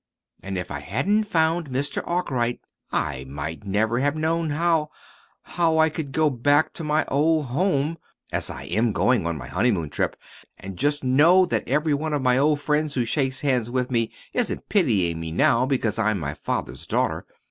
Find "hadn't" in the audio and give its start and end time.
0.79-1.25